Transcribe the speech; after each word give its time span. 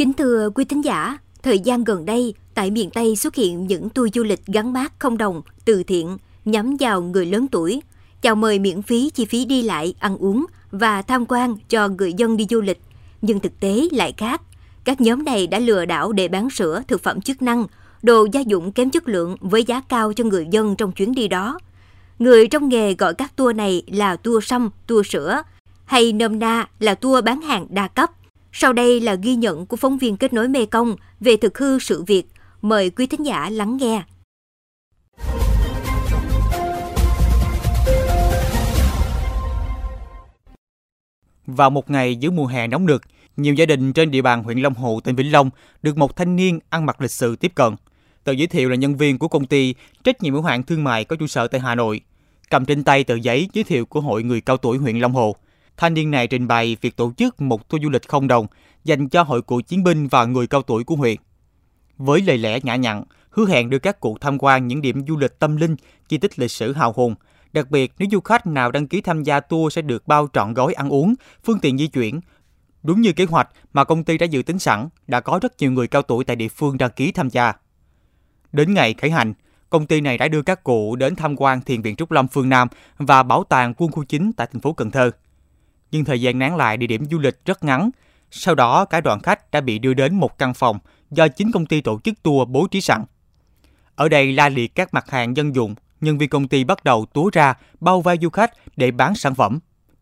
Kính 0.00 0.12
thưa 0.12 0.50
quý 0.54 0.64
thính 0.64 0.84
giả, 0.84 1.18
thời 1.42 1.58
gian 1.58 1.84
gần 1.84 2.04
đây, 2.06 2.34
tại 2.54 2.70
miền 2.70 2.90
Tây 2.90 3.16
xuất 3.16 3.34
hiện 3.34 3.66
những 3.66 3.88
tour 3.88 4.10
du 4.14 4.22
lịch 4.22 4.46
gắn 4.46 4.72
mát 4.72 4.92
không 4.98 5.18
đồng, 5.18 5.42
từ 5.64 5.82
thiện, 5.82 6.18
nhắm 6.44 6.76
vào 6.80 7.02
người 7.02 7.26
lớn 7.26 7.46
tuổi, 7.48 7.82
chào 8.22 8.34
mời 8.34 8.58
miễn 8.58 8.82
phí 8.82 9.10
chi 9.10 9.24
phí 9.24 9.44
đi 9.44 9.62
lại, 9.62 9.94
ăn 9.98 10.16
uống 10.16 10.46
và 10.70 11.02
tham 11.02 11.26
quan 11.28 11.56
cho 11.68 11.88
người 11.88 12.12
dân 12.12 12.36
đi 12.36 12.46
du 12.50 12.60
lịch. 12.60 12.80
Nhưng 13.22 13.40
thực 13.40 13.60
tế 13.60 13.88
lại 13.92 14.14
khác. 14.16 14.42
Các 14.84 15.00
nhóm 15.00 15.24
này 15.24 15.46
đã 15.46 15.58
lừa 15.58 15.84
đảo 15.84 16.12
để 16.12 16.28
bán 16.28 16.50
sữa, 16.50 16.82
thực 16.88 17.02
phẩm 17.02 17.20
chức 17.20 17.42
năng, 17.42 17.66
đồ 18.02 18.26
gia 18.32 18.40
dụng 18.40 18.72
kém 18.72 18.90
chất 18.90 19.08
lượng 19.08 19.36
với 19.40 19.64
giá 19.64 19.80
cao 19.80 20.12
cho 20.12 20.24
người 20.24 20.46
dân 20.50 20.76
trong 20.76 20.92
chuyến 20.92 21.14
đi 21.14 21.28
đó. 21.28 21.58
Người 22.18 22.48
trong 22.48 22.68
nghề 22.68 22.94
gọi 22.94 23.14
các 23.14 23.36
tour 23.36 23.56
này 23.56 23.82
là 23.86 24.16
tour 24.16 24.44
xăm, 24.44 24.70
tour 24.86 25.06
sữa, 25.06 25.42
hay 25.84 26.12
nôm 26.12 26.38
na 26.38 26.68
là 26.78 26.94
tour 26.94 27.24
bán 27.24 27.42
hàng 27.42 27.66
đa 27.70 27.88
cấp. 27.88 28.10
Sau 28.52 28.72
đây 28.72 29.00
là 29.00 29.14
ghi 29.14 29.34
nhận 29.34 29.66
của 29.66 29.76
phóng 29.76 29.98
viên 29.98 30.16
kết 30.16 30.32
nối 30.32 30.48
Mê 30.48 30.66
Công 30.66 30.96
về 31.20 31.36
thực 31.36 31.58
hư 31.58 31.78
sự 31.78 32.02
việc. 32.02 32.24
Mời 32.62 32.90
quý 32.90 33.06
thính 33.06 33.26
giả 33.26 33.50
lắng 33.50 33.76
nghe. 33.76 34.02
Vào 41.46 41.70
một 41.70 41.90
ngày 41.90 42.16
giữa 42.16 42.30
mùa 42.30 42.46
hè 42.46 42.66
nóng 42.66 42.86
nực, 42.86 43.02
nhiều 43.36 43.54
gia 43.54 43.66
đình 43.66 43.92
trên 43.92 44.10
địa 44.10 44.22
bàn 44.22 44.42
huyện 44.42 44.58
Long 44.58 44.74
Hồ, 44.74 45.00
tỉnh 45.04 45.16
Vĩnh 45.16 45.32
Long 45.32 45.50
được 45.82 45.96
một 45.96 46.16
thanh 46.16 46.36
niên 46.36 46.58
ăn 46.68 46.86
mặc 46.86 47.00
lịch 47.00 47.10
sự 47.10 47.36
tiếp 47.36 47.52
cận. 47.54 47.76
Tự 48.24 48.32
giới 48.32 48.46
thiệu 48.46 48.68
là 48.68 48.76
nhân 48.76 48.96
viên 48.96 49.18
của 49.18 49.28
công 49.28 49.46
ty 49.46 49.74
trách 50.04 50.22
nhiệm 50.22 50.34
hữu 50.34 50.42
hạn 50.42 50.62
thương 50.62 50.84
mại 50.84 51.04
có 51.04 51.16
trụ 51.16 51.26
sở 51.26 51.48
tại 51.48 51.60
Hà 51.60 51.74
Nội. 51.74 52.00
Cầm 52.50 52.64
trên 52.64 52.84
tay 52.84 53.04
tờ 53.04 53.14
giấy 53.14 53.48
giới 53.52 53.64
thiệu 53.64 53.86
của 53.86 54.00
Hội 54.00 54.22
người 54.22 54.40
cao 54.40 54.56
tuổi 54.56 54.78
huyện 54.78 54.98
Long 54.98 55.12
Hồ. 55.12 55.36
Thanh 55.80 55.94
niên 55.94 56.10
này 56.10 56.26
trình 56.26 56.48
bày 56.48 56.76
việc 56.80 56.96
tổ 56.96 57.12
chức 57.16 57.40
một 57.40 57.68
tour 57.68 57.82
du 57.82 57.90
lịch 57.90 58.08
không 58.08 58.28
đồng 58.28 58.46
dành 58.84 59.08
cho 59.08 59.22
hội 59.22 59.42
cựu 59.42 59.60
chiến 59.60 59.84
binh 59.84 60.08
và 60.08 60.24
người 60.24 60.46
cao 60.46 60.62
tuổi 60.62 60.84
của 60.84 60.96
huyện. 60.96 61.16
Với 61.96 62.20
lời 62.20 62.38
lẽ 62.38 62.58
nhã 62.62 62.76
nhặn, 62.76 63.04
hứa 63.30 63.46
hẹn 63.46 63.70
đưa 63.70 63.78
các 63.78 64.00
cụ 64.00 64.16
tham 64.20 64.38
quan 64.38 64.66
những 64.66 64.82
điểm 64.82 65.06
du 65.08 65.16
lịch 65.16 65.38
tâm 65.38 65.56
linh, 65.56 65.76
di 66.08 66.18
tích 66.18 66.38
lịch 66.38 66.50
sử 66.50 66.72
hào 66.72 66.92
hùng. 66.92 67.14
Đặc 67.52 67.70
biệt, 67.70 67.92
nếu 67.98 68.08
du 68.12 68.20
khách 68.20 68.46
nào 68.46 68.70
đăng 68.70 68.86
ký 68.86 69.00
tham 69.00 69.22
gia 69.22 69.40
tour 69.40 69.74
sẽ 69.74 69.82
được 69.82 70.08
bao 70.08 70.28
trọn 70.32 70.54
gói 70.54 70.72
ăn 70.72 70.88
uống, 70.88 71.14
phương 71.44 71.58
tiện 71.60 71.78
di 71.78 71.86
chuyển. 71.86 72.20
Đúng 72.82 73.00
như 73.00 73.12
kế 73.12 73.24
hoạch 73.24 73.48
mà 73.72 73.84
công 73.84 74.04
ty 74.04 74.18
đã 74.18 74.26
dự 74.26 74.42
tính 74.42 74.58
sẵn, 74.58 74.88
đã 75.06 75.20
có 75.20 75.38
rất 75.42 75.52
nhiều 75.58 75.72
người 75.72 75.88
cao 75.88 76.02
tuổi 76.02 76.24
tại 76.24 76.36
địa 76.36 76.48
phương 76.48 76.78
đăng 76.78 76.90
ký 76.90 77.12
tham 77.12 77.30
gia. 77.30 77.52
Đến 78.52 78.74
ngày 78.74 78.94
khởi 78.94 79.10
hành, 79.10 79.34
công 79.70 79.86
ty 79.86 80.00
này 80.00 80.18
đã 80.18 80.28
đưa 80.28 80.42
các 80.42 80.64
cụ 80.64 80.96
đến 80.96 81.16
tham 81.16 81.36
quan 81.36 81.60
Thiền 81.60 81.82
viện 81.82 81.96
Trúc 81.96 82.10
Lâm 82.10 82.28
phương 82.28 82.48
Nam 82.48 82.68
và 82.98 83.22
Bảo 83.22 83.44
tàng 83.44 83.74
quân 83.76 83.90
khu 83.90 84.04
9 84.04 84.32
tại 84.36 84.48
thành 84.52 84.60
phố 84.60 84.72
Cần 84.72 84.90
Thơ. 84.90 85.10
Nhưng 85.90 86.04
thời 86.04 86.20
gian 86.20 86.38
nán 86.38 86.56
lại 86.56 86.76
địa 86.76 86.86
điểm 86.86 87.04
du 87.10 87.18
lịch 87.18 87.44
rất 87.44 87.64
ngắn. 87.64 87.90
Sau 88.30 88.54
đó, 88.54 88.84
cả 88.84 89.00
đoàn 89.00 89.20
khách 89.20 89.50
đã 89.50 89.60
bị 89.60 89.78
đưa 89.78 89.94
đến 89.94 90.14
một 90.14 90.38
căn 90.38 90.54
phòng 90.54 90.78
do 91.10 91.28
chính 91.28 91.52
công 91.52 91.66
ty 91.66 91.80
tổ 91.80 92.00
chức 92.04 92.22
tour 92.22 92.48
bố 92.48 92.66
trí 92.66 92.80
sẵn. 92.80 93.04
Ở 93.94 94.08
đây 94.08 94.32
la 94.32 94.48
liệt 94.48 94.74
các 94.74 94.94
mặt 94.94 95.10
hàng 95.10 95.36
dân 95.36 95.54
dụng, 95.54 95.74
nhân 96.00 96.18
viên 96.18 96.28
công 96.28 96.48
ty 96.48 96.64
bắt 96.64 96.84
đầu 96.84 97.06
túa 97.12 97.30
ra 97.32 97.54
bao 97.80 98.00
vây 98.00 98.18
du 98.22 98.30
khách 98.30 98.52
để 98.76 98.90
bán 98.90 99.14
sản 99.14 99.34
phẩm. 99.34 99.58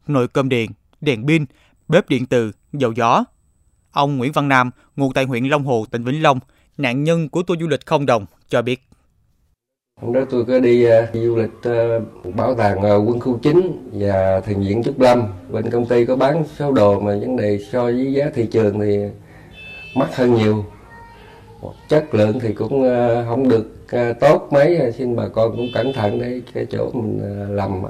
Nồi 0.06 0.28
cơm 0.28 0.48
điện, 0.48 0.70
đèn 1.00 1.26
pin, 1.26 1.44
bếp 1.88 2.08
điện 2.08 2.26
từ, 2.26 2.52
dầu 2.72 2.92
gió. 2.92 3.24
Ông 3.92 4.16
Nguyễn 4.16 4.32
Văn 4.32 4.48
Nam, 4.48 4.70
ngụ 4.96 5.12
tại 5.12 5.24
huyện 5.24 5.44
Long 5.44 5.64
Hồ, 5.64 5.86
tỉnh 5.90 6.04
Vĩnh 6.04 6.22
Long, 6.22 6.40
nạn 6.78 7.04
nhân 7.04 7.28
của 7.28 7.42
tour 7.42 7.60
du 7.60 7.68
lịch 7.68 7.86
không 7.86 8.06
đồng, 8.06 8.26
cho 8.48 8.62
biết. 8.62 8.88
Hôm 10.00 10.12
đó 10.12 10.20
tôi 10.30 10.44
có 10.44 10.58
đi 10.58 10.86
uh, 10.86 10.92
du 11.14 11.36
lịch 11.36 11.50
uh, 11.68 12.34
bảo 12.36 12.54
tàng 12.54 12.78
uh, 12.78 13.08
quân 13.08 13.20
khu 13.20 13.38
9 13.38 13.90
và 13.92 14.40
thiền 14.40 14.60
viện 14.60 14.82
Trúc 14.84 15.00
Lâm. 15.00 15.22
Bên 15.50 15.70
công 15.70 15.86
ty 15.86 16.04
có 16.04 16.16
bán 16.16 16.44
số 16.56 16.72
đồ 16.72 17.00
mà 17.00 17.10
vấn 17.20 17.36
đề 17.36 17.58
so 17.72 17.84
với 17.84 18.12
giá 18.12 18.30
thị 18.34 18.46
trường 18.46 18.80
thì 18.80 18.98
mắc 19.94 20.16
hơn 20.16 20.34
nhiều. 20.34 20.64
Chất 21.88 22.14
lượng 22.14 22.40
thì 22.40 22.52
cũng 22.52 22.82
uh, 22.82 23.26
không 23.28 23.48
được 23.48 23.70
uh, 23.84 24.20
tốt 24.20 24.48
mấy, 24.50 24.92
xin 24.98 25.16
bà 25.16 25.28
con 25.28 25.56
cũng 25.56 25.68
cẩn 25.74 25.92
thận 25.92 26.20
để 26.20 26.40
cái 26.54 26.66
chỗ 26.70 26.90
mình 26.92 27.42
uh, 27.44 27.50
lầm. 27.50 27.82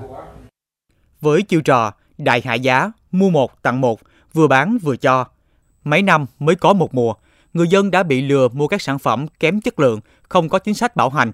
Với 1.20 1.42
chiêu 1.42 1.60
trò 1.60 1.92
đại 2.18 2.42
hạ 2.44 2.54
giá, 2.54 2.92
mua 3.12 3.30
một 3.30 3.62
tặng 3.62 3.80
một, 3.80 4.00
vừa 4.34 4.46
bán 4.46 4.78
vừa 4.82 4.96
cho. 4.96 5.24
Mấy 5.84 6.02
năm 6.02 6.26
mới 6.38 6.54
có 6.54 6.72
một 6.72 6.94
mùa, 6.94 7.14
người 7.52 7.68
dân 7.68 7.90
đã 7.90 8.02
bị 8.02 8.22
lừa 8.22 8.48
mua 8.48 8.68
các 8.68 8.82
sản 8.82 8.98
phẩm 8.98 9.26
kém 9.40 9.60
chất 9.60 9.80
lượng, 9.80 10.00
không 10.28 10.48
có 10.48 10.58
chính 10.58 10.74
sách 10.74 10.96
bảo 10.96 11.10
hành. 11.10 11.32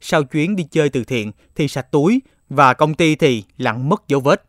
Sau 0.00 0.22
chuyến 0.22 0.56
đi 0.56 0.64
chơi 0.70 0.88
từ 0.88 1.04
thiện 1.04 1.32
thì 1.56 1.68
sạch 1.68 1.86
túi 1.90 2.22
và 2.48 2.74
công 2.74 2.94
ty 2.94 3.16
thì 3.16 3.44
lặn 3.58 3.88
mất 3.88 4.08
dấu 4.08 4.20
vết. 4.20 4.42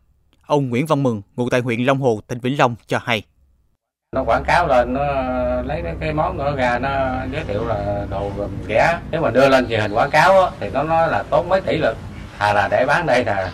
Ông 0.46 0.68
Nguyễn 0.68 0.86
Văn 0.86 1.02
Mừng, 1.02 1.22
ngụ 1.36 1.50
tại 1.50 1.60
huyện 1.60 1.80
Long 1.80 2.00
Hồ, 2.00 2.20
tỉnh 2.26 2.38
Vĩnh 2.38 2.58
Long 2.58 2.74
cho 2.86 2.98
hay. 3.04 3.22
Nó 4.14 4.24
quảng 4.24 4.44
cáo 4.46 4.66
lên, 4.66 4.94
nó 4.94 5.04
lấy 5.62 5.82
cái 6.00 6.12
món 6.12 6.36
nó 6.36 6.52
ra, 6.52 6.78
nó 6.78 6.90
giới 7.32 7.44
thiệu 7.44 7.66
là 7.66 8.06
đồ 8.10 8.30
rẻ. 8.68 8.98
Nếu 9.10 9.20
mà 9.20 9.30
đưa 9.30 9.48
lên 9.48 9.68
truyền 9.68 9.80
hình 9.80 9.92
quảng 9.92 10.10
cáo 10.10 10.50
thì 10.60 10.70
nó 10.70 10.82
nói 10.82 11.08
là 11.08 11.22
tốn 11.22 11.48
mấy 11.48 11.60
tỷ 11.60 11.76
lực. 11.76 11.96
Thà 12.38 12.52
là 12.52 12.68
để 12.70 12.84
bán 12.86 13.06
đây 13.06 13.24
là 13.24 13.52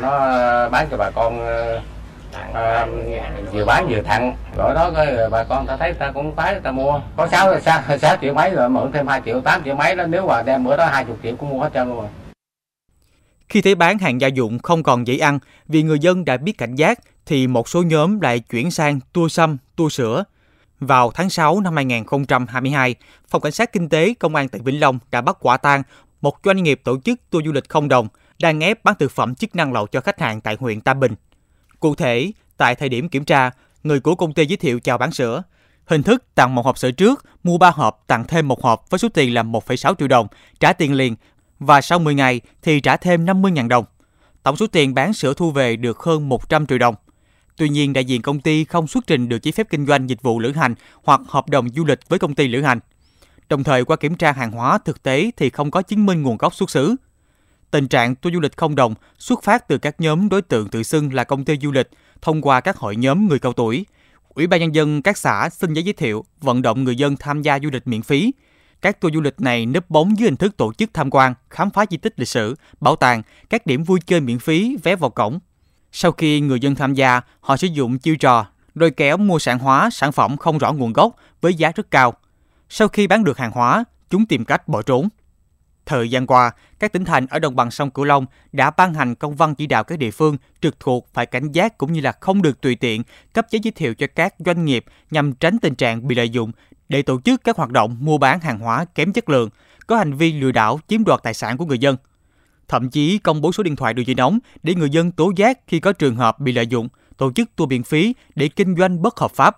nó 0.00 0.10
bán 0.68 0.88
cho 0.90 0.96
bà 0.96 1.10
con 1.10 1.46
ờ, 1.46 1.80
à, 2.54 2.86
vừa 3.52 3.64
bán 3.64 3.88
vừa 3.88 4.02
thằng 4.02 4.36
rồi 4.56 4.74
đó 4.74 4.90
coi 4.94 5.06
ờ, 5.06 5.28
bà 5.28 5.44
con 5.44 5.66
ta 5.66 5.76
thấy 5.76 5.92
ta 5.92 6.12
cũng 6.14 6.36
phái 6.36 6.60
ta 6.60 6.70
mua 6.70 7.00
có 7.16 7.28
sáu 7.28 7.60
sáu, 7.60 7.82
sáu 7.98 8.16
triệu 8.20 8.34
mấy 8.34 8.50
rồi 8.50 8.68
mượn 8.68 8.92
thêm 8.92 9.06
hai 9.06 9.22
triệu 9.24 9.40
tám 9.40 9.64
triệu 9.64 9.74
mấy 9.74 9.96
đó 9.96 10.06
nếu 10.06 10.26
mà 10.26 10.42
đem 10.42 10.64
bữa 10.64 10.76
đó 10.76 10.86
20 10.86 11.16
triệu 11.22 11.36
cũng 11.36 11.50
mua 11.50 11.60
hết 11.60 11.70
trơn 11.74 11.88
luôn 11.88 11.96
rồi 11.96 12.08
khi 13.48 13.62
thấy 13.62 13.74
bán 13.74 13.98
hàng 13.98 14.20
gia 14.20 14.28
dụng 14.28 14.58
không 14.58 14.82
còn 14.82 15.06
dễ 15.06 15.18
ăn 15.18 15.38
vì 15.68 15.82
người 15.82 15.98
dân 15.98 16.24
đã 16.24 16.36
biết 16.36 16.58
cảnh 16.58 16.74
giác 16.74 16.98
thì 17.26 17.46
một 17.46 17.68
số 17.68 17.82
nhóm 17.82 18.20
lại 18.20 18.40
chuyển 18.40 18.70
sang 18.70 19.00
tua 19.12 19.28
xăm, 19.28 19.56
tua 19.76 19.88
sữa. 19.88 20.24
Vào 20.80 21.10
tháng 21.14 21.30
6 21.30 21.60
năm 21.60 21.76
2022, 21.76 22.94
Phòng 23.28 23.42
Cảnh 23.42 23.52
sát 23.52 23.72
Kinh 23.72 23.88
tế 23.88 24.14
Công 24.18 24.34
an 24.34 24.48
tỉnh 24.48 24.62
Vĩnh 24.62 24.80
Long 24.80 24.98
đã 25.10 25.20
bắt 25.20 25.36
quả 25.40 25.56
tang 25.56 25.82
một 26.20 26.36
doanh 26.44 26.62
nghiệp 26.62 26.80
tổ 26.84 27.00
chức 27.04 27.20
tour 27.30 27.44
du 27.44 27.52
lịch 27.52 27.68
không 27.68 27.88
đồng 27.88 28.08
đang 28.38 28.60
ép 28.60 28.84
bán 28.84 28.94
thực 28.98 29.12
phẩm 29.12 29.34
chức 29.34 29.56
năng 29.56 29.72
lậu 29.72 29.86
cho 29.86 30.00
khách 30.00 30.20
hàng 30.20 30.40
tại 30.40 30.56
huyện 30.60 30.80
Tam 30.80 31.00
Bình. 31.00 31.14
Cụ 31.80 31.94
thể, 31.94 32.32
tại 32.56 32.74
thời 32.74 32.88
điểm 32.88 33.08
kiểm 33.08 33.24
tra, 33.24 33.50
người 33.82 34.00
của 34.00 34.14
công 34.14 34.32
ty 34.32 34.46
giới 34.46 34.56
thiệu 34.56 34.80
chào 34.80 34.98
bán 34.98 35.12
sữa. 35.12 35.42
Hình 35.84 36.02
thức 36.02 36.24
tặng 36.34 36.54
một 36.54 36.64
hộp 36.64 36.78
sữa 36.78 36.90
trước, 36.90 37.24
mua 37.44 37.58
3 37.58 37.70
hộp 37.70 38.04
tặng 38.06 38.24
thêm 38.28 38.48
một 38.48 38.62
hộp 38.62 38.90
với 38.90 38.98
số 38.98 39.08
tiền 39.08 39.34
là 39.34 39.42
1,6 39.42 39.94
triệu 39.98 40.08
đồng, 40.08 40.26
trả 40.60 40.72
tiền 40.72 40.94
liền 40.94 41.16
và 41.58 41.80
sau 41.80 41.98
10 41.98 42.14
ngày 42.14 42.40
thì 42.62 42.80
trả 42.80 42.96
thêm 42.96 43.26
50.000 43.26 43.68
đồng. 43.68 43.84
Tổng 44.42 44.56
số 44.56 44.66
tiền 44.66 44.94
bán 44.94 45.12
sữa 45.12 45.34
thu 45.36 45.50
về 45.50 45.76
được 45.76 45.98
hơn 45.98 46.28
100 46.28 46.66
triệu 46.66 46.78
đồng. 46.78 46.94
Tuy 47.56 47.68
nhiên, 47.68 47.92
đại 47.92 48.04
diện 48.04 48.22
công 48.22 48.40
ty 48.40 48.64
không 48.64 48.86
xuất 48.86 49.06
trình 49.06 49.28
được 49.28 49.42
giấy 49.42 49.52
phép 49.52 49.66
kinh 49.70 49.86
doanh 49.86 50.10
dịch 50.10 50.22
vụ 50.22 50.40
lữ 50.40 50.52
hành 50.52 50.74
hoặc 51.04 51.20
hợp 51.28 51.48
đồng 51.48 51.68
du 51.68 51.84
lịch 51.84 52.08
với 52.08 52.18
công 52.18 52.34
ty 52.34 52.48
lữ 52.48 52.62
hành. 52.62 52.78
Đồng 53.48 53.64
thời 53.64 53.84
qua 53.84 53.96
kiểm 53.96 54.14
tra 54.14 54.32
hàng 54.32 54.50
hóa 54.50 54.78
thực 54.78 55.02
tế 55.02 55.30
thì 55.36 55.50
không 55.50 55.70
có 55.70 55.82
chứng 55.82 56.06
minh 56.06 56.22
nguồn 56.22 56.36
gốc 56.36 56.54
xuất 56.54 56.70
xứ. 56.70 56.96
Tình 57.76 57.88
trạng 57.88 58.14
tour 58.14 58.34
du 58.34 58.40
lịch 58.40 58.56
không 58.56 58.74
đồng 58.74 58.94
xuất 59.18 59.42
phát 59.42 59.68
từ 59.68 59.78
các 59.78 60.00
nhóm 60.00 60.28
đối 60.28 60.42
tượng 60.42 60.68
tự 60.68 60.82
xưng 60.82 61.14
là 61.14 61.24
công 61.24 61.44
ty 61.44 61.56
du 61.62 61.72
lịch 61.72 61.90
thông 62.22 62.42
qua 62.42 62.60
các 62.60 62.76
hội 62.76 62.96
nhóm 62.96 63.28
người 63.28 63.38
cao 63.38 63.52
tuổi. 63.52 63.86
Ủy 64.28 64.46
ban 64.46 64.60
nhân 64.60 64.74
dân 64.74 65.02
các 65.02 65.18
xã 65.18 65.48
xin 65.48 65.74
giấy 65.74 65.84
giới 65.84 65.92
thiệu, 65.92 66.24
vận 66.40 66.62
động 66.62 66.84
người 66.84 66.96
dân 66.96 67.16
tham 67.16 67.42
gia 67.42 67.58
du 67.58 67.68
lịch 67.72 67.86
miễn 67.86 68.02
phí. 68.02 68.32
Các 68.82 69.00
tour 69.00 69.14
du 69.14 69.20
lịch 69.20 69.40
này 69.40 69.66
nấp 69.66 69.90
bóng 69.90 70.18
dưới 70.18 70.26
hình 70.26 70.36
thức 70.36 70.56
tổ 70.56 70.72
chức 70.72 70.90
tham 70.94 71.10
quan, 71.10 71.34
khám 71.50 71.70
phá 71.70 71.84
di 71.90 71.96
tích 71.96 72.14
lịch 72.16 72.28
sử, 72.28 72.54
bảo 72.80 72.96
tàng, 72.96 73.22
các 73.50 73.66
điểm 73.66 73.84
vui 73.84 74.00
chơi 74.06 74.20
miễn 74.20 74.38
phí, 74.38 74.76
vé 74.82 74.96
vào 74.96 75.10
cổng. 75.10 75.38
Sau 75.92 76.12
khi 76.12 76.40
người 76.40 76.60
dân 76.60 76.74
tham 76.74 76.94
gia, 76.94 77.20
họ 77.40 77.56
sử 77.56 77.66
dụng 77.66 77.98
chiêu 77.98 78.16
trò 78.16 78.46
đôi 78.74 78.90
kéo 78.90 79.16
mua 79.16 79.38
sản 79.38 79.58
hóa, 79.58 79.90
sản 79.92 80.12
phẩm 80.12 80.36
không 80.36 80.58
rõ 80.58 80.72
nguồn 80.72 80.92
gốc 80.92 81.16
với 81.40 81.54
giá 81.54 81.72
rất 81.74 81.90
cao. 81.90 82.14
Sau 82.68 82.88
khi 82.88 83.06
bán 83.06 83.24
được 83.24 83.38
hàng 83.38 83.50
hóa, 83.50 83.84
chúng 84.10 84.26
tìm 84.26 84.44
cách 84.44 84.68
bỏ 84.68 84.82
trốn. 84.82 85.08
Thời 85.86 86.10
gian 86.10 86.26
qua, 86.26 86.50
các 86.78 86.92
tỉnh 86.92 87.04
thành 87.04 87.26
ở 87.26 87.38
đồng 87.38 87.56
bằng 87.56 87.70
sông 87.70 87.90
Cửu 87.90 88.04
Long 88.04 88.26
đã 88.52 88.70
ban 88.70 88.94
hành 88.94 89.14
công 89.14 89.36
văn 89.36 89.54
chỉ 89.54 89.66
đạo 89.66 89.84
các 89.84 89.98
địa 89.98 90.10
phương 90.10 90.36
trực 90.60 90.80
thuộc 90.80 91.08
phải 91.12 91.26
cảnh 91.26 91.52
giác 91.52 91.78
cũng 91.78 91.92
như 91.92 92.00
là 92.00 92.12
không 92.12 92.42
được 92.42 92.60
tùy 92.60 92.74
tiện 92.74 93.02
cấp 93.34 93.46
giấy 93.50 93.60
giới 93.62 93.72
thiệu 93.72 93.94
cho 93.94 94.06
các 94.14 94.34
doanh 94.38 94.64
nghiệp 94.64 94.84
nhằm 95.10 95.32
tránh 95.32 95.58
tình 95.58 95.74
trạng 95.74 96.08
bị 96.08 96.14
lợi 96.14 96.30
dụng 96.30 96.52
để 96.88 97.02
tổ 97.02 97.20
chức 97.20 97.44
các 97.44 97.56
hoạt 97.56 97.70
động 97.70 97.96
mua 98.00 98.18
bán 98.18 98.40
hàng 98.40 98.58
hóa 98.58 98.84
kém 98.84 99.12
chất 99.12 99.28
lượng, 99.28 99.50
có 99.86 99.96
hành 99.96 100.14
vi 100.14 100.32
lừa 100.32 100.52
đảo 100.52 100.80
chiếm 100.88 101.04
đoạt 101.04 101.22
tài 101.22 101.34
sản 101.34 101.56
của 101.56 101.66
người 101.66 101.78
dân. 101.78 101.96
Thậm 102.68 102.90
chí 102.90 103.18
công 103.18 103.40
bố 103.40 103.52
số 103.52 103.62
điện 103.62 103.76
thoại 103.76 103.94
đường 103.94 104.06
dây 104.06 104.14
nóng 104.14 104.38
để 104.62 104.74
người 104.74 104.90
dân 104.90 105.12
tố 105.12 105.32
giác 105.36 105.58
khi 105.66 105.80
có 105.80 105.92
trường 105.92 106.16
hợp 106.16 106.38
bị 106.40 106.52
lợi 106.52 106.66
dụng, 106.66 106.88
tổ 107.16 107.32
chức 107.32 107.56
tour 107.56 107.70
miễn 107.70 107.82
phí 107.82 108.14
để 108.34 108.48
kinh 108.48 108.76
doanh 108.76 109.02
bất 109.02 109.18
hợp 109.18 109.30
pháp. 109.30 109.56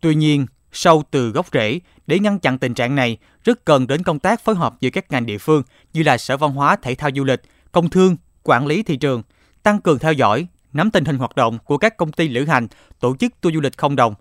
Tuy 0.00 0.14
nhiên, 0.14 0.46
sâu 0.72 1.02
từ 1.10 1.30
gốc 1.30 1.46
rễ 1.52 1.80
để 2.06 2.18
ngăn 2.18 2.38
chặn 2.38 2.58
tình 2.58 2.74
trạng 2.74 2.94
này 2.94 3.18
rất 3.44 3.64
cần 3.64 3.86
đến 3.86 4.02
công 4.02 4.18
tác 4.18 4.44
phối 4.44 4.54
hợp 4.54 4.74
giữa 4.80 4.90
các 4.90 5.10
ngành 5.10 5.26
địa 5.26 5.38
phương 5.38 5.62
như 5.92 6.02
là 6.02 6.18
Sở 6.18 6.36
Văn 6.36 6.52
hóa 6.52 6.76
Thể 6.76 6.94
thao 6.94 7.10
Du 7.16 7.24
lịch, 7.24 7.42
Công 7.72 7.90
thương, 7.90 8.16
Quản 8.42 8.66
lý 8.66 8.82
thị 8.82 8.96
trường, 8.96 9.22
tăng 9.62 9.80
cường 9.80 9.98
theo 9.98 10.12
dõi, 10.12 10.46
nắm 10.72 10.90
tình 10.90 11.04
hình 11.04 11.18
hoạt 11.18 11.36
động 11.36 11.58
của 11.64 11.78
các 11.78 11.96
công 11.96 12.12
ty 12.12 12.28
lữ 12.28 12.44
hành, 12.44 12.68
tổ 13.00 13.16
chức 13.16 13.40
tour 13.40 13.54
du 13.54 13.60
lịch 13.60 13.76
không 13.78 13.96
đồng, 13.96 14.14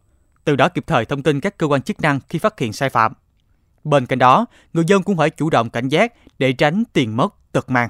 từ 0.44 0.56
đó 0.56 0.70
kịp 0.70 0.84
thời 0.88 1.06
thông 1.06 1.24
tin 1.24 1.40
các 1.40 1.58
cơ 1.58 1.68
quan 1.68 1.82
chức 1.82 2.02
năng 2.02 2.20
khi 2.30 2.40
phát 2.40 2.60
hiện 2.60 2.74
sai 2.74 2.90
phạm. 2.90 3.14
Bên 3.84 4.06
cạnh 4.06 4.20
đó, 4.20 4.46
người 4.74 4.84
dân 4.88 5.04
cũng 5.04 5.18
phải 5.18 5.30
chủ 5.30 5.50
động 5.50 5.70
cảnh 5.70 5.90
giác 5.90 6.14
để 6.40 6.54
tránh 6.54 6.84
tiền 6.94 7.18
mất 7.18 7.52
tật 7.52 7.70
mang. 7.70 7.90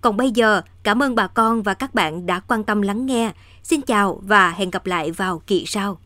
Còn 0.00 0.16
bây 0.16 0.30
giờ, 0.30 0.62
cảm 0.82 1.02
ơn 1.02 1.14
bà 1.14 1.26
con 1.26 1.62
và 1.62 1.74
các 1.74 1.94
bạn 1.94 2.26
đã 2.26 2.40
quan 2.40 2.64
tâm 2.64 2.82
lắng 2.82 3.06
nghe. 3.06 3.32
Xin 3.62 3.80
chào 3.80 4.20
và 4.22 4.50
hẹn 4.50 4.70
gặp 4.70 4.86
lại 4.86 5.10
vào 5.10 5.42
kỳ 5.46 5.64
sau. 5.66 5.98